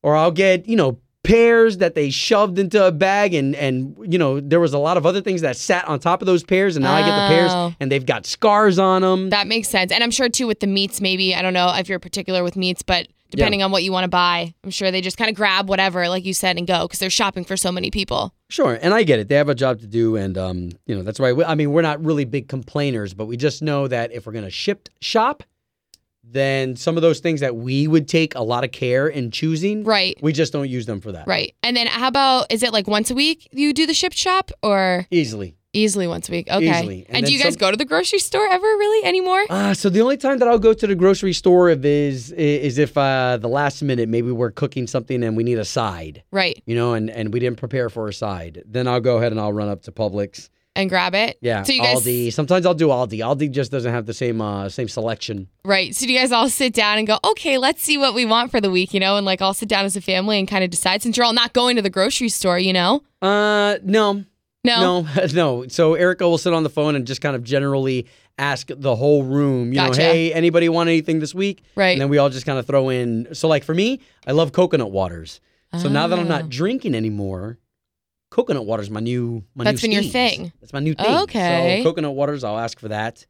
or 0.03 0.15
I'll 0.15 0.31
get, 0.31 0.67
you 0.67 0.75
know, 0.75 0.99
pears 1.23 1.77
that 1.77 1.93
they 1.93 2.09
shoved 2.09 2.57
into 2.57 2.83
a 2.83 2.91
bag 2.91 3.35
and 3.35 3.53
and 3.55 3.95
you 4.11 4.17
know 4.17 4.39
there 4.39 4.59
was 4.59 4.73
a 4.73 4.79
lot 4.79 4.97
of 4.97 5.05
other 5.05 5.21
things 5.21 5.41
that 5.41 5.55
sat 5.55 5.87
on 5.87 5.99
top 5.99 6.19
of 6.19 6.25
those 6.25 6.43
pears 6.43 6.75
and 6.75 6.81
now 6.83 6.95
I 6.95 7.03
get 7.03 7.15
the 7.15 7.21
Oh. 7.25 7.27
pears 7.27 7.75
and 7.79 7.91
they've 7.91 8.05
got 8.07 8.25
scars 8.25 8.79
on 8.79 9.03
them. 9.03 9.29
That 9.29 9.45
makes 9.45 9.67
sense. 9.69 9.91
And 9.91 10.03
I'm 10.03 10.09
sure 10.09 10.29
too 10.29 10.47
with 10.47 10.61
the 10.61 10.67
meats, 10.67 10.99
maybe 10.99 11.35
I 11.35 11.43
don't 11.43 11.53
know 11.53 11.71
if 11.75 11.87
you're 11.87 11.99
particular 11.99 12.43
with 12.43 12.55
meats, 12.55 12.81
but 12.81 13.07
depending 13.31 13.63
on 13.63 13.71
what 13.71 13.83
you 13.83 13.91
want 13.91 14.03
to 14.03 14.09
buy, 14.09 14.53
I'm 14.63 14.69
sure 14.69 14.91
they 14.91 15.01
just 15.01 15.17
kind 15.17 15.29
of 15.29 15.35
grab 15.35 15.67
whatever, 15.67 16.07
like 16.07 16.25
you 16.25 16.33
said, 16.33 16.57
and 16.57 16.67
go 16.67 16.83
because 16.87 16.99
they're 16.99 17.09
shopping 17.09 17.43
for 17.43 17.57
so 17.57 17.71
many 17.71 17.89
people. 17.89 18.33
Sure, 18.49 18.77
and 18.81 18.93
I 18.93 19.03
get 19.03 19.19
it. 19.19 19.27
They 19.29 19.35
have 19.35 19.49
a 19.49 19.55
job 19.55 19.79
to 19.79 19.87
do, 19.87 20.15
and 20.15 20.37
um, 20.37 20.69
you 20.85 20.95
know 20.95 21.01
that's 21.03 21.19
why. 21.19 21.33
We, 21.33 21.43
I 21.43 21.55
mean, 21.55 21.71
we're 21.71 21.81
not 21.81 22.03
really 22.03 22.25
big 22.25 22.47
complainers, 22.47 23.13
but 23.13 23.25
we 23.25 23.37
just 23.37 23.61
know 23.61 23.87
that 23.87 24.11
if 24.11 24.25
we're 24.25 24.33
going 24.33 24.45
to 24.45 24.51
ship 24.51 24.89
shop, 24.99 25.43
then 26.23 26.75
some 26.75 26.97
of 26.97 27.01
those 27.01 27.19
things 27.19 27.39
that 27.39 27.55
we 27.55 27.87
would 27.87 28.07
take 28.07 28.35
a 28.35 28.41
lot 28.43 28.63
of 28.63 28.71
care 28.71 29.07
in 29.07 29.31
choosing, 29.31 29.83
Right. 29.83 30.17
we 30.21 30.31
just 30.33 30.53
don't 30.53 30.69
use 30.69 30.85
them 30.85 31.01
for 31.01 31.11
that. 31.11 31.27
Right. 31.27 31.55
And 31.63 31.75
then 31.75 31.87
how 31.87 32.07
about 32.07 32.51
is 32.51 32.63
it 32.63 32.71
like 32.71 32.87
once 32.87 33.09
a 33.11 33.15
week 33.15 33.49
you 33.51 33.73
do 33.73 33.85
the 33.85 33.93
ship 33.93 34.13
shop 34.13 34.51
or 34.61 35.07
Easily. 35.11 35.55
Easily 35.73 36.07
once 36.07 36.29
a 36.29 36.31
week? 36.31 36.47
Okay. 36.49 36.69
Easily. 36.69 37.05
And 37.07 37.17
And, 37.17 37.25
do 37.25 37.33
you 37.33 37.39
guys 37.39 37.53
some- 37.53 37.59
go 37.59 37.71
to 37.71 37.77
the 37.77 37.85
grocery 37.85 38.19
store 38.19 38.47
ever 38.47 38.65
really 38.65 39.05
anymore? 39.07 39.43
Uh, 39.49 39.73
so 39.73 39.89
the 39.89 40.01
only 40.01 40.17
time 40.17 40.39
that 40.39 40.47
I'll 40.47 40.59
go 40.59 40.73
to 40.73 40.87
the 40.87 40.95
grocery 40.95 41.33
store 41.33 41.69
if 41.69 41.83
is 41.85 42.31
is 42.31 42.77
if 42.77 42.97
uh, 42.97 43.37
the 43.37 43.49
last 43.49 43.81
minute 43.81 44.09
maybe 44.09 44.31
we're 44.31 44.51
cooking 44.51 44.87
something 44.87 45.23
and 45.23 45.35
we 45.37 45.43
need 45.43 45.57
a 45.57 45.65
side, 45.65 46.23
right. 46.31 46.61
you 46.65 46.75
know, 46.75 46.93
and, 46.93 47.09
and 47.09 47.33
we 47.33 47.39
didn't 47.39 47.57
prepare 47.57 47.89
for 47.89 48.07
a 48.07 48.13
side. 48.13 48.63
Then 48.65 48.87
I'll 48.87 49.01
go 49.01 49.17
ahead 49.17 49.31
and 49.31 49.39
I'll 49.41 49.53
run 49.53 49.69
up 49.69 49.83
to 49.83 49.91
Publix. 49.91 50.49
And 50.73 50.89
grab 50.89 51.13
it. 51.13 51.37
Yeah, 51.41 51.63
So 51.63 51.73
you 51.73 51.81
guys 51.81 51.97
Aldi. 52.05 52.31
Sometimes 52.31 52.65
I'll 52.65 52.73
do 52.73 52.87
Aldi. 52.87 53.19
Aldi 53.19 53.51
just 53.51 53.73
doesn't 53.73 53.91
have 53.91 54.05
the 54.05 54.13
same 54.13 54.39
uh, 54.39 54.69
same 54.69 54.87
selection. 54.87 55.49
Right. 55.65 55.93
So 55.93 56.05
do 56.05 56.13
you 56.13 56.17
guys 56.19 56.31
all 56.31 56.47
sit 56.47 56.73
down 56.73 56.97
and 56.97 57.05
go, 57.05 57.19
okay, 57.25 57.57
let's 57.57 57.83
see 57.83 57.97
what 57.97 58.13
we 58.13 58.23
want 58.25 58.51
for 58.51 58.61
the 58.61 58.71
week, 58.71 58.93
you 58.93 59.01
know, 59.01 59.17
and 59.17 59.25
like 59.25 59.41
all 59.41 59.53
sit 59.53 59.67
down 59.67 59.83
as 59.83 59.97
a 59.97 60.01
family 60.01 60.39
and 60.39 60.47
kind 60.47 60.63
of 60.63 60.69
decide 60.69 61.01
since 61.01 61.17
you're 61.17 61.25
all 61.25 61.33
not 61.33 61.51
going 61.51 61.75
to 61.75 61.81
the 61.81 61.89
grocery 61.89 62.29
store, 62.29 62.57
you 62.57 62.71
know? 62.71 63.03
Uh, 63.21 63.79
no, 63.83 64.23
No. 64.63 65.01
No, 65.01 65.25
no. 65.33 65.67
So 65.67 65.95
Erica 65.95 66.27
will 66.27 66.37
sit 66.37 66.53
on 66.53 66.63
the 66.63 66.69
phone 66.69 66.95
and 66.95 67.05
just 67.07 67.21
kind 67.21 67.35
of 67.35 67.43
generally 67.43 68.07
ask 68.37 68.69
the 68.75 68.95
whole 68.95 69.23
room, 69.23 69.69
you 69.69 69.75
Gotcha. 69.75 69.99
know, 69.99 70.05
hey, 70.11 70.33
anybody 70.33 70.69
want 70.69 70.87
anything 70.89 71.19
this 71.19 71.33
week? 71.35 71.63
Right. 71.75 71.91
And 71.91 72.01
then 72.01 72.09
we 72.09 72.17
all 72.17 72.29
just 72.29 72.45
kind 72.45 72.57
of 72.59 72.65
throw 72.67 72.89
in. 72.89 73.27
So, 73.33 73.47
like 73.47 73.63
for 73.63 73.73
me, 73.73 73.99
I 74.27 74.31
love 74.31 74.51
coconut 74.51 74.91
waters. 74.91 75.41
So 75.79 75.87
now 75.87 76.07
that 76.07 76.19
I'm 76.19 76.25
Ah. 76.25 76.39
not 76.39 76.49
drinking 76.49 76.93
anymore, 76.95 77.57
coconut 78.29 78.65
water 78.65 78.83
is 78.83 78.89
my 78.89 78.99
new 78.99 79.43
my 79.55 79.63
That's 79.63 79.81
new 79.81 79.87
been 79.89 80.03
your 80.03 80.11
thing. 80.11 80.51
That's 80.59 80.73
my 80.73 80.79
new 80.81 80.93
thing. 80.93 81.15
Okay. 81.21 81.79
So 81.81 81.89
coconut 81.89 82.13
waters, 82.13 82.43
I'll 82.43 82.57
ask 82.59 82.77
for 82.79 82.89
that. 82.89 83.25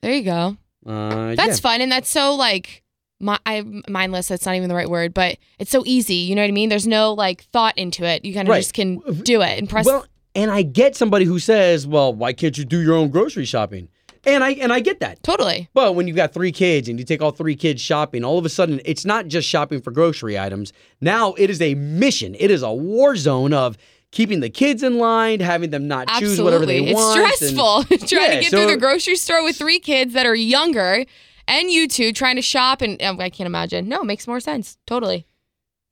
There 0.00 0.12
you 0.14 0.22
go. 0.22 0.56
Uh, 0.86 1.34
That's 1.34 1.58
yeah. 1.58 1.62
fun. 1.62 1.80
And 1.80 1.90
that's 1.92 2.08
so 2.08 2.34
like, 2.36 2.82
mi- 3.20 3.36
I, 3.44 3.62
mindless, 3.88 4.28
that's 4.28 4.46
not 4.46 4.54
even 4.54 4.68
the 4.68 4.74
right 4.74 4.88
word, 4.88 5.12
but 5.14 5.36
it's 5.58 5.70
so 5.70 5.82
easy. 5.84 6.14
You 6.14 6.34
know 6.36 6.42
what 6.42 6.48
I 6.48 6.52
mean? 6.52 6.68
There's 6.68 6.86
no 6.86 7.12
like 7.12 7.42
thought 7.52 7.76
into 7.76 8.04
it. 8.04 8.24
You 8.24 8.32
kind 8.34 8.46
of 8.48 8.52
Right. 8.52 8.60
just 8.60 8.72
can 8.72 8.98
do 9.24 9.42
it 9.42 9.58
and 9.58 9.68
press. 9.68 9.84
Well, 9.84 10.06
and 10.34 10.50
I 10.50 10.62
get 10.62 10.96
somebody 10.96 11.24
who 11.24 11.38
says, 11.38 11.86
"Well, 11.86 12.12
why 12.14 12.32
can't 12.32 12.56
you 12.58 12.64
do 12.64 12.80
your 12.80 12.94
own 12.94 13.08
grocery 13.10 13.44
shopping?" 13.44 13.88
And 14.24 14.44
I 14.44 14.50
and 14.52 14.72
I 14.72 14.80
get 14.80 15.00
that. 15.00 15.22
totally. 15.22 15.68
But 15.72 15.94
when 15.94 16.06
you've 16.06 16.16
got 16.16 16.34
three 16.34 16.52
kids 16.52 16.88
and 16.88 16.98
you 16.98 17.04
take 17.06 17.22
all 17.22 17.30
three 17.30 17.56
kids 17.56 17.80
shopping, 17.80 18.22
all 18.22 18.36
of 18.38 18.44
a 18.44 18.50
sudden 18.50 18.80
it's 18.84 19.04
not 19.06 19.28
just 19.28 19.48
shopping 19.48 19.80
for 19.80 19.90
grocery 19.92 20.38
items. 20.38 20.72
Now 21.00 21.32
it 21.38 21.48
is 21.48 21.60
a 21.62 21.74
mission. 21.74 22.36
It 22.38 22.50
is 22.50 22.62
a 22.62 22.70
war 22.72 23.16
zone 23.16 23.54
of 23.54 23.78
keeping 24.10 24.40
the 24.40 24.50
kids 24.50 24.82
in 24.82 24.98
line, 24.98 25.40
having 25.40 25.70
them 25.70 25.88
not 25.88 26.06
choose 26.08 26.32
Absolutely. 26.38 26.44
whatever 26.44 26.66
they 26.66 26.80
it's 26.84 26.94
want. 26.94 27.18
and- 27.20 27.32
stressful 27.32 27.84
trying 28.08 28.22
Yeah, 28.30 28.34
to 28.34 28.40
get 28.42 28.50
so- 28.50 28.56
through 28.58 28.74
the 28.74 28.76
grocery 28.80 29.16
store 29.16 29.42
with 29.42 29.56
three 29.56 29.80
kids 29.80 30.12
that 30.12 30.26
are 30.26 30.34
younger 30.34 31.04
and 31.48 31.70
you 31.70 31.88
two 31.88 32.12
trying 32.12 32.36
to 32.36 32.42
shop. 32.42 32.82
And 32.82 33.00
um, 33.02 33.18
I 33.20 33.30
can't 33.30 33.46
imagine. 33.46 33.88
No, 33.88 34.02
it 34.02 34.04
makes 34.04 34.26
more 34.26 34.40
sense. 34.40 34.76
Totally. 34.86 35.26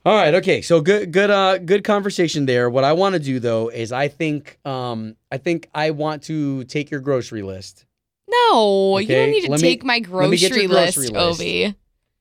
All 0.09 0.15
right, 0.15 0.33
okay. 0.37 0.63
So 0.63 0.81
good 0.81 1.13
good 1.13 1.29
uh 1.29 1.59
good 1.59 1.85
conversation 1.85 2.47
there. 2.47 2.71
What 2.71 2.83
I 2.83 2.95
want 2.95 3.13
to 3.13 3.19
do 3.19 3.39
though 3.41 3.69
is 3.69 3.93
I 3.93 4.09
think 4.09 4.59
um 4.65 5.17
I 5.31 5.37
think 5.37 5.69
I 5.75 5.91
want 5.91 6.23
to 6.23 6.65
take 6.65 6.91
your 6.91 7.01
grocery 7.01 7.43
list 7.43 7.85
No, 8.27 8.97
you 8.97 9.07
don't 9.07 9.31
need 9.31 9.45
to 9.45 9.51
let 9.51 9.61
take 9.61 9.85
my 9.85 9.97
let 10.11 10.31
me 10.31 10.39
get 10.39 10.51
grocery, 10.51 10.63
your 10.63 10.69
grocery 10.71 11.09
list, 11.09 11.13
list. 11.13 11.41
Obie. 11.43 11.75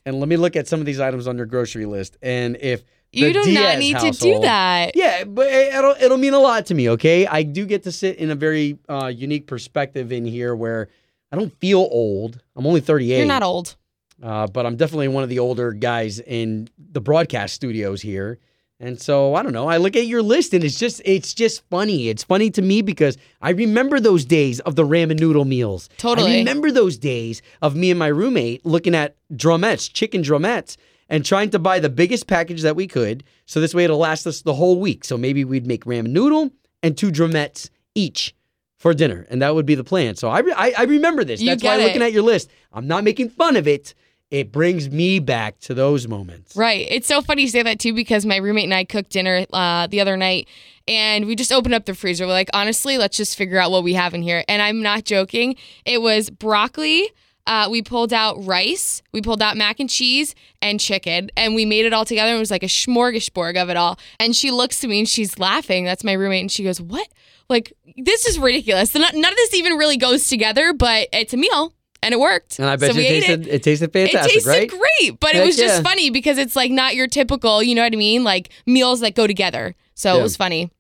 and 0.06 0.20
let 0.20 0.28
me 0.28 0.36
look 0.36 0.58
at 0.58 0.68
some 0.68 0.82
of 0.82 0.86
these 0.86 1.00
items 1.00 1.28
on 1.28 1.38
your 1.38 1.46
grocery 1.46 1.86
list. 1.86 2.18
And 2.22 2.58
if 2.60 2.84
You 3.14 3.32
do 3.32 3.42
Diaz 3.46 3.56
not 3.56 3.80
need 3.80 3.98
to 4.00 4.20
do 4.20 4.40
that. 4.42 4.92
Yeah, 4.94 5.24
but 5.24 5.48
it- 5.48 5.74
it'll 5.74 5.96
it'll 5.98 6.18
mean 6.18 6.34
a 6.34 6.40
lot 6.40 6.66
to 6.66 6.76
me. 6.76 6.90
Okay, 6.90 7.26
I 7.26 7.44
do 7.44 7.66
get 7.66 7.84
to 7.84 7.94
sit 7.94 8.18
in 8.18 8.32
a 8.32 8.36
very 8.36 8.80
uh, 8.90 9.08
unique 9.08 9.48
perspective 9.48 10.12
in 10.12 10.26
here 10.26 10.54
where 10.54 10.90
I 11.32 11.38
don't 11.38 11.58
feel 11.62 11.88
old. 11.90 12.42
I'm 12.54 12.68
only 12.68 12.82
38. 12.82 13.16
You're 13.18 13.26
not 13.28 13.44
old. 13.44 13.78
Uh, 14.22 14.48
but 14.48 14.66
I'm 14.66 14.76
definitely 14.76 15.08
one 15.08 15.24
of 15.24 15.30
the 15.30 15.40
older 15.40 15.74
guys 15.74 16.20
in 16.20 16.70
the 16.78 17.02
broadcast 17.02 17.54
studios 17.54 18.02
here. 18.02 18.40
And 18.80 19.02
so 19.02 19.34
I 19.34 19.42
don't 19.42 19.54
know. 19.54 19.68
I 19.68 19.78
look 19.78 19.96
at 19.96 20.06
your 20.06 20.22
list 20.22 20.54
and 20.54 20.64
it's 20.64 20.78
just 20.78 21.02
it's 21.04 21.34
just 21.34 21.68
funny. 21.70 22.10
It's 22.10 22.24
funny 22.24 22.52
to 22.52 22.62
me 22.62 22.84
because 22.84 23.18
I 23.42 23.50
remember 23.50 24.00
those 24.00 24.24
days 24.24 24.60
of 24.62 24.76
the 24.76 24.84
ramen 24.84 25.20
noodle 25.20 25.46
meals. 25.46 25.90
Totally. 25.98 26.36
I 26.36 26.38
remember 26.40 26.70
those 26.70 26.98
days 26.98 27.42
of 27.64 27.76
me 27.76 27.90
and 27.90 27.98
my 27.98 28.08
roommate 28.08 28.66
looking 28.66 28.94
at 28.94 29.16
drumettes, 29.34 29.92
chicken 29.92 30.22
drumettes, 30.22 30.78
and 31.10 31.26
trying 31.26 31.50
to 31.52 31.60
buy 31.60 31.80
the 31.80 31.90
biggest 31.90 32.28
package 32.28 32.62
that 32.62 32.76
we 32.76 32.86
could. 32.86 33.24
So 33.48 33.60
this 33.60 33.74
way 33.74 33.84
it'll 33.86 33.98
last 33.98 34.28
us 34.28 34.42
the 34.44 34.54
whole 34.54 34.80
week. 34.80 35.06
So 35.06 35.18
maybe 35.18 35.44
we'd 35.44 35.66
make 35.66 35.86
ramen 35.86 36.10
noodle 36.10 36.52
and 36.84 36.96
two 36.96 37.12
drumettes 37.12 37.72
each 37.96 38.36
for 38.78 38.94
dinner, 38.94 39.26
and 39.32 39.42
that 39.42 39.56
would 39.56 39.66
be 39.66 39.74
the 39.74 39.84
plan. 39.84 40.16
So 40.16 40.30
I 40.30 40.40
re- 40.40 40.54
I, 40.56 40.74
I 40.78 40.84
remember 40.84 41.24
this. 41.24 41.42
You 41.42 41.50
That's 41.50 41.64
why 41.64 41.78
get 41.78 41.88
looking 41.88 42.04
at 42.04 42.14
your 42.14 42.22
list, 42.22 42.52
I'm 42.72 42.86
not 42.86 43.04
making 43.04 43.30
fun 43.30 43.56
of 43.56 43.68
it. 43.68 43.96
It 44.30 44.52
brings 44.52 44.90
me 44.90 45.20
back 45.20 45.60
to 45.62 45.74
those 45.74 46.08
moments. 46.08 46.56
Right. 46.56 46.86
It's 46.90 47.08
so 47.08 47.22
funny 47.22 47.44
you 47.44 47.48
say 47.48 47.64
that 47.64 47.80
too 47.80 47.94
because 47.94 48.26
my 48.26 48.36
roommate 48.38 48.66
and 48.66 48.74
I 48.74 48.84
cooked 48.84 49.12
dinner 49.12 49.46
uh, 49.54 49.88
the 49.88 50.02
other 50.02 50.18
night 50.18 50.50
and 50.86 51.26
we 51.26 51.36
just 51.36 51.52
opened 51.52 51.74
up 51.74 51.86
the 51.86 51.94
freezer. 51.94 52.26
We're 52.26 52.34
like, 52.34 52.50
honestly, 52.54 52.98
let's 52.98 53.16
just 53.16 53.38
figure 53.38 53.58
out 53.58 53.72
what 53.72 53.84
we 53.84 53.94
have 53.94 54.14
in 54.14 54.22
here. 54.22 54.44
And 54.50 54.62
I'm 54.62 54.82
not 54.82 55.06
joking. 55.06 55.56
It 55.86 56.02
was 56.02 56.30
broccoli. 56.30 57.10
Uh, 57.46 57.70
we 57.72 57.82
pulled 57.82 58.12
out 58.12 58.36
rice, 58.46 59.02
we 59.14 59.22
pulled 59.22 59.42
out 59.42 59.56
mac 59.56 59.80
and 59.80 59.90
cheese 59.90 60.36
and 60.62 60.82
chicken, 60.82 61.32
and 61.38 61.56
we 61.56 61.64
made 61.64 61.86
it 61.86 61.94
all 61.94 62.04
together. 62.04 62.36
It 62.36 62.40
was 62.40 62.52
like 62.52 62.62
a 62.62 62.68
smorgasbord 62.68 63.56
of 63.56 63.70
it 63.70 63.78
all. 63.78 63.98
And 64.20 64.36
she 64.36 64.52
looks 64.52 64.82
to 64.82 64.88
me 64.90 65.00
and 65.00 65.08
she's 65.08 65.40
laughing. 65.40 65.86
That's 65.86 66.04
my 66.04 66.12
roommate. 66.12 66.42
And 66.42 66.52
she 66.52 66.66
goes, 66.66 66.82
What? 66.82 67.08
Like, 67.48 67.72
this 67.96 68.28
is 68.28 68.38
ridiculous. 68.38 68.94
None 68.94 69.02
none 69.14 69.32
of 69.32 69.38
this 69.38 69.54
even 69.54 69.78
really 69.78 69.96
goes 69.96 70.28
together, 70.28 70.74
but 70.74 71.08
it's 71.14 71.34
a 71.34 71.38
meal 71.38 71.72
and 72.08 72.14
it 72.14 72.20
worked. 72.20 72.58
And 72.58 72.70
I 72.70 72.78
bet 72.78 72.94
so 72.94 73.00
you 73.00 73.06
it 73.06 73.10
tasted 73.10 73.48
it. 73.48 73.54
it. 73.54 73.64
tasted 73.64 73.92
fantastic, 73.92 74.32
it 74.32 74.34
tasted 74.34 74.50
right? 74.50 74.70
great, 74.70 75.20
but 75.20 75.36
it 75.36 75.46
was 75.46 75.58
just 75.58 75.76
yeah. 75.76 75.82
funny 75.84 76.10
because 76.10 76.38
it's 76.38 76.56
like 76.56 76.72
not 76.72 76.96
your 76.96 77.08
typical, 77.08 77.62
you 77.62 77.76
know 77.76 77.84
what 77.84 77.92
I 77.92 77.98
mean? 77.98 78.24
Like 78.24 78.50
meals 78.66 79.02
that 79.02 79.14
go 79.14 79.28
together. 79.28 79.76
So 79.94 80.14
Yeah. 80.14 80.20
it 80.22 80.24
was 80.24 80.38
funny. 80.38 80.72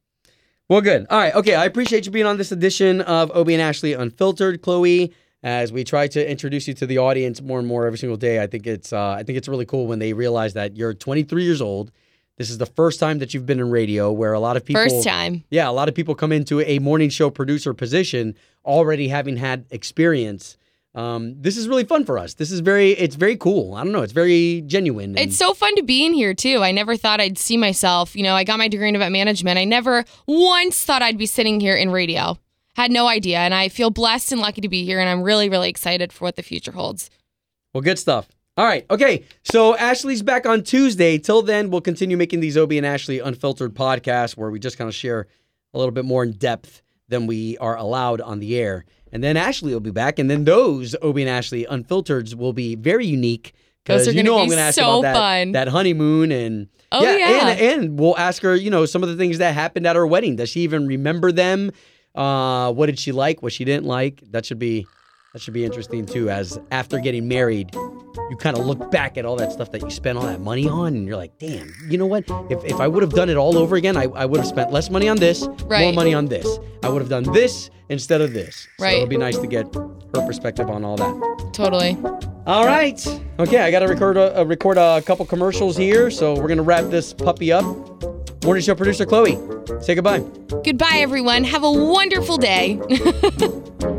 Well, 0.69 0.81
good. 0.81 1.05
All 1.09 1.19
right. 1.19 1.35
Okay. 1.35 1.55
I 1.55 1.65
appreciate 1.65 2.05
you 2.05 2.11
being 2.11 2.25
on 2.25 2.37
this 2.37 2.51
edition 2.51 3.01
of 3.01 3.29
Obie 3.35 3.53
and 3.53 3.61
Ashley 3.61 3.93
Unfiltered, 3.93 4.61
Chloe. 4.61 5.13
As 5.43 5.71
we 5.71 5.83
try 5.83 6.07
to 6.07 6.31
introduce 6.31 6.67
you 6.67 6.73
to 6.75 6.85
the 6.87 6.97
audience 6.97 7.41
more 7.41 7.59
and 7.59 7.67
more 7.67 7.85
every 7.85 7.99
single 7.99 8.17
day, 8.17 8.41
I 8.41 8.47
think 8.47 8.65
it's 8.65 8.91
uh, 8.91 9.11
I 9.11 9.23
think 9.23 9.37
it's 9.37 9.47
really 9.47 9.65
cool 9.65 9.85
when 9.85 9.99
they 9.99 10.13
realize 10.13 10.53
that 10.53 10.75
you're 10.75 10.93
23 10.93 11.43
years 11.43 11.61
old. 11.61 11.91
This 12.37 12.49
is 12.49 12.57
the 12.57 12.65
first 12.65 12.99
time 12.99 13.19
that 13.19 13.33
you've 13.33 13.45
been 13.45 13.59
in 13.59 13.69
radio, 13.69 14.11
where 14.11 14.33
a 14.33 14.39
lot 14.39 14.57
of 14.57 14.65
people 14.65 14.81
First 14.81 15.03
time. 15.07 15.43
Yeah, 15.49 15.69
a 15.69 15.71
lot 15.71 15.89
of 15.89 15.95
people 15.95 16.15
come 16.15 16.31
into 16.31 16.61
a 16.61 16.79
morning 16.79 17.09
show 17.09 17.29
producer 17.29 17.73
position 17.73 18.35
already 18.65 19.07
having 19.07 19.37
had 19.37 19.65
experience. 19.71 20.57
Um, 20.95 21.35
this 21.39 21.57
is 21.57 21.67
really 21.67 21.83
fun 21.83 22.05
for 22.05 22.17
us. 22.17 22.33
This 22.35 22.51
is 22.51 22.59
very, 22.61 22.91
it's 22.91 23.15
very 23.15 23.37
cool. 23.37 23.75
I 23.75 23.83
don't 23.83 23.93
know, 23.93 24.01
it's 24.01 24.13
very 24.13 24.61
genuine. 24.65 25.11
and- 25.11 25.19
It's 25.19 25.37
so 25.37 25.53
fun 25.53 25.75
to 25.75 25.83
be 25.83 26.05
in 26.05 26.13
here 26.13 26.33
too. 26.33 26.63
I 26.63 26.71
never 26.71 26.97
thought 26.97 27.21
I'd 27.21 27.37
see 27.37 27.55
myself. 27.57 28.15
You 28.15 28.23
know, 28.23 28.33
I 28.33 28.43
got 28.43 28.57
my 28.57 28.67
degree 28.67 28.89
in 28.89 28.95
event 28.95 29.11
management. 29.13 29.59
I 29.59 29.63
never 29.65 30.05
once 30.25 30.83
thought 30.83 31.01
I'd 31.03 31.17
be 31.17 31.27
sitting 31.27 31.59
here 31.59 31.75
in 31.75 31.91
radio. 31.91 32.37
Had 32.75 32.91
no 32.91 33.07
idea. 33.07 33.39
And 33.39 33.53
I 33.53 33.69
feel 33.69 33.89
blessed 33.91 34.31
and 34.31 34.41
lucky 34.41 34.61
to 34.61 34.69
be 34.69 34.85
here. 34.85 34.99
And 34.99 35.07
I'm 35.09 35.21
really, 35.21 35.49
really 35.49 35.69
excited 35.69 36.11
for 36.13 36.25
what 36.25 36.35
the 36.35 36.43
future 36.43 36.71
holds. 36.71 37.09
Well, 37.73 37.81
good 37.81 37.99
stuff. 37.99 38.27
All 38.55 38.65
right. 38.65 38.85
Okay. 38.89 39.23
So 39.43 39.75
Ashley's 39.77 40.23
back 40.23 40.47
on 40.47 40.63
Tuesday. 40.63 41.19
Till 41.19 41.43
then, 41.43 41.69
we'll 41.69 41.81
continue 41.81 42.17
making 42.17 42.39
these 42.39 42.57
Obie 42.57 42.77
and 42.77 42.87
Ashley 42.87 43.19
unfiltered 43.19 43.75
podcasts 43.75 44.35
where 44.35 44.49
we 44.49 44.59
just 44.59 44.77
kind 44.79 44.87
of 44.87 44.95
share 44.95 45.27
a 45.75 45.77
little 45.77 45.91
bit 45.91 46.05
more 46.05 46.23
in 46.23 46.31
depth 46.33 46.81
than 47.07 47.27
we 47.27 47.55
are 47.59 47.75
allowed 47.77 48.19
on 48.21 48.39
the 48.39 48.57
air. 48.57 48.85
And 49.11 49.23
then 49.23 49.37
Ashley 49.37 49.73
will 49.73 49.79
be 49.79 49.91
back. 49.91 50.19
And 50.19 50.29
then 50.29 50.43
those 50.43 50.95
Obie 51.01 51.21
and 51.23 51.29
Ashley 51.29 51.65
unfiltereds 51.65 52.35
will 52.35 52.53
be 52.53 52.75
very 52.75 53.05
unique. 53.05 53.53
Because 53.83 54.13
you 54.13 54.21
know 54.21 54.37
I'm 54.37 54.47
going 54.47 54.57
to 54.57 54.63
ask 54.63 54.75
so 54.75 54.99
about 54.99 55.01
that, 55.01 55.13
fun. 55.13 55.51
that 55.53 55.69
honeymoon 55.69 56.31
and 56.31 56.67
Oh, 56.91 57.03
yeah. 57.03 57.49
And, 57.49 57.59
and 57.59 57.99
we'll 57.99 58.17
ask 58.17 58.41
her, 58.43 58.55
you 58.55 58.69
know, 58.69 58.85
some 58.85 59.03
of 59.03 59.09
the 59.09 59.15
things 59.15 59.39
that 59.39 59.53
happened 59.53 59.85
at 59.85 59.95
her 59.95 60.07
wedding. 60.07 60.35
Does 60.37 60.49
she 60.49 60.61
even 60.61 60.87
remember 60.87 61.31
them? 61.31 61.71
Uh, 62.15 62.71
what 62.71 62.85
did 62.87 62.97
she 62.97 63.11
like? 63.11 63.43
What 63.43 63.53
she 63.53 63.65
didn't 63.65 63.85
like? 63.85 64.23
That 64.31 64.45
should 64.45 64.59
be 64.59 64.87
that 65.37 65.43
should 65.43 65.53
be 65.53 65.63
interesting 65.63 66.03
too. 66.03 66.31
As 66.31 66.59
after 66.71 66.97
getting 66.97 67.27
married, 67.27 67.69
you 67.75 68.35
kind 68.39 68.57
of 68.57 68.65
look 68.65 68.89
back 68.89 69.19
at 69.19 69.25
all 69.25 69.35
that 69.35 69.51
stuff 69.51 69.71
that 69.71 69.83
you 69.83 69.91
spent 69.91 70.17
all 70.17 70.25
that 70.25 70.41
money 70.41 70.67
on, 70.67 70.95
and 70.95 71.07
you're 71.07 71.15
like, 71.15 71.37
damn, 71.37 71.71
you 71.87 71.99
know 71.99 72.07
what? 72.07 72.23
If, 72.49 72.65
if 72.65 72.79
I 72.79 72.87
would 72.87 73.03
have 73.03 73.13
done 73.13 73.29
it 73.29 73.37
all 73.37 73.55
over 73.55 73.75
again, 73.75 73.95
I, 73.97 74.05
I 74.05 74.25
would 74.25 74.39
have 74.39 74.47
spent 74.47 74.71
less 74.71 74.89
money 74.89 75.07
on 75.07 75.17
this, 75.17 75.47
more 75.69 75.93
money 75.93 76.15
on 76.15 76.25
this. 76.25 76.57
I 76.81 76.89
would 76.89 77.03
have 77.03 77.09
done 77.09 77.31
this 77.33 77.69
instead 77.89 78.21
of 78.21 78.33
this. 78.33 78.67
So 78.79 78.83
Right. 78.85 78.95
it'll 78.95 79.05
be 79.07 79.17
nice 79.17 79.37
to 79.37 79.45
get 79.45 79.71
her 79.75 80.25
perspective 80.25 80.71
on 80.71 80.83
all 80.83 80.95
that. 80.97 81.53
Totally. 81.53 81.95
All 82.47 82.65
right. 82.65 82.99
Okay, 83.37 83.59
I 83.59 83.69
got 83.69 83.81
to 83.81 83.87
record 83.87 84.17
a, 84.17 84.41
uh, 84.41 84.43
record 84.43 84.79
a 84.79 85.03
couple 85.03 85.23
commercials 85.27 85.77
here, 85.77 86.09
so 86.09 86.33
we're 86.33 86.47
gonna 86.47 86.63
wrap 86.63 86.85
this 86.85 87.13
puppy 87.13 87.51
up. 87.51 87.63
Morning 88.43 88.63
show 88.63 88.73
producer 88.73 89.05
Chloe, 89.05 89.37
say 89.81 89.93
goodbye. 89.93 90.21
Goodbye, 90.63 90.97
everyone. 90.97 91.43
Have 91.43 91.63
a 91.63 91.71
wonderful 91.71 92.37
day. 92.37 92.79